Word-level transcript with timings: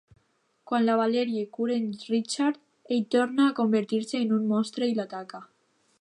Quan 0.69 0.83
la 0.85 0.95
Valerie 1.01 1.43
cura 1.57 1.75
en 1.81 1.85
Richard, 2.13 2.57
ell 2.97 3.05
torna 3.17 3.45
a 3.45 3.53
convertir-se 3.61 4.23
en 4.25 4.37
un 4.39 4.49
monstre 4.55 4.93
i 4.95 5.01
l'ataca. 5.01 5.45